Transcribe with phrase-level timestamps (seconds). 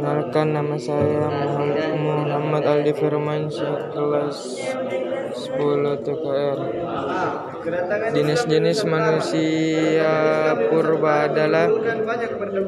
[0.00, 1.28] Kenalkan nama saya
[1.92, 4.56] Muhammad Aldi Firmansyah kelas
[5.30, 6.58] 10 TKR.
[8.16, 10.12] Jenis-jenis manusia
[10.72, 11.68] purba adalah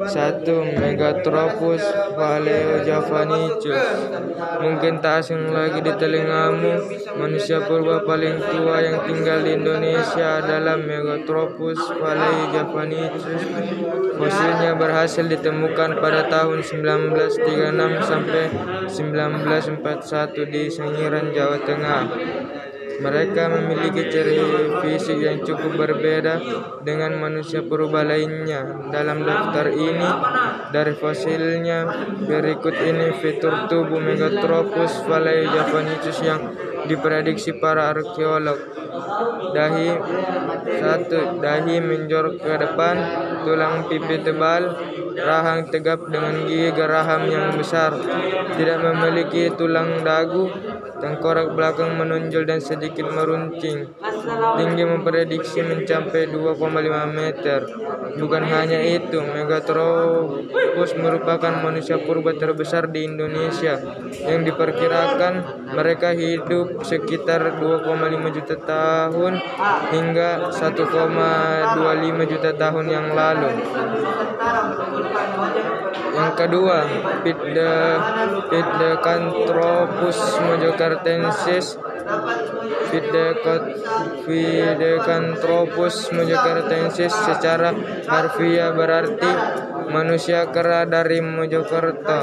[0.05, 1.81] satu Megatropus
[2.13, 3.81] Paleojavanicus.
[4.61, 6.85] Mungkin tak asing lagi di telingamu,
[7.17, 13.41] manusia purba paling tua yang tinggal di Indonesia adalah Megatropus Paleojavanicus.
[14.13, 16.61] Fosilnya berhasil ditemukan pada tahun
[17.29, 18.43] 1936 sampai
[18.89, 22.03] 1941 di Sangiran, Jawa Tengah.
[22.93, 24.37] Mereka memiliki ciri
[24.85, 26.37] fisik yang cukup berbeda
[26.85, 28.63] dengan manusia purba lainnya.
[28.93, 30.09] Dalam daftar ini,
[30.69, 31.79] dari fosilnya
[32.21, 36.41] berikut ini fitur tubuh Megatropus paleojavanicus yang
[36.87, 38.59] diprediksi para arkeolog.
[39.53, 39.89] Dahi
[40.79, 42.95] satu, dahi menjorok ke depan,
[43.45, 44.73] tulang pipi tebal,
[45.17, 47.93] rahang tegap dengan gigi geraham yang besar,
[48.57, 50.49] tidak memiliki tulang dagu,
[51.03, 53.91] tengkorak belakang menonjol dan sedikit meruncing.
[54.57, 57.59] Tinggi memprediksi mencapai 2,5 meter.
[58.13, 63.81] Bukan hanya itu, Megatropus merupakan manusia purba terbesar di Indonesia
[64.23, 69.33] yang diperkirakan mereka hidup sekitar 2,5 juta tahun
[69.93, 73.49] hingga 1,25 juta tahun yang lalu.
[76.13, 76.77] Yang kedua,
[78.49, 81.77] Pithecanthropus mojocartensis
[84.23, 87.73] Pithecanthropus mojocartensis secara
[88.05, 89.31] harfiah berarti
[89.89, 92.19] manusia kera dari Mojokerto.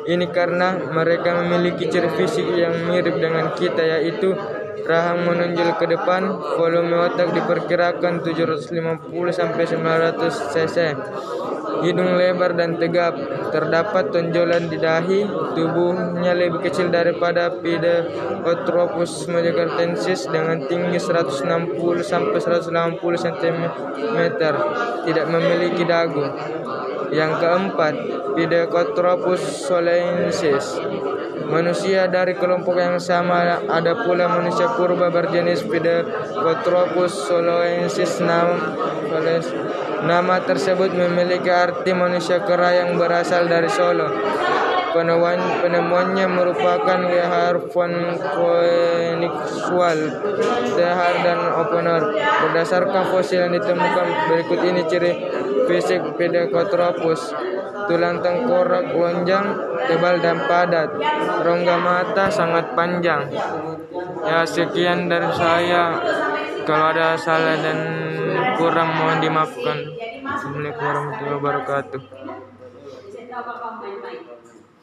[0.02, 4.34] Ini karena mereka memiliki ciri fisik yang mirip dengan kita yaitu
[4.82, 6.26] rahang menonjol ke depan,
[6.58, 10.76] volume otak diperkirakan 750 sampai 900 cc.
[11.76, 13.12] Hidung lebar dan tegap,
[13.53, 21.44] terdapat tonjolan di dahi, tubuhnya lebih kecil daripada Pithecanthropus mojocartensis dengan tinggi 160
[22.00, 23.59] sampai 180 cm,
[25.04, 26.25] tidak memiliki dagu.
[27.12, 27.94] Yang keempat,
[28.34, 30.81] Pithecanthropus solensis.
[31.47, 38.19] Manusia dari kelompok yang sama ada pula manusia purba berjenis Pithecanthropus solensis.
[39.97, 44.06] Nama tersebut memiliki arti manusia kera yang berasal dari Solo.
[44.94, 50.15] Penemuan, penemuannya merupakan Gerhard von Koenigswald,
[50.78, 52.03] Tehar dan Opener.
[52.47, 55.13] Berdasarkan fosil yang ditemukan berikut ini ciri
[55.66, 57.34] fisik Pithecanthropus.
[57.91, 59.59] Tulang tengkorak lonjang,
[59.91, 60.95] tebal dan padat.
[61.42, 63.27] Rongga mata sangat panjang.
[64.22, 65.98] Ya sekian dari saya.
[66.62, 67.78] Kalau ada salah dan
[68.58, 69.78] kurang mohon dimaafkan.
[70.26, 72.00] Assalamualaikum warahmatullahi wabarakatuh.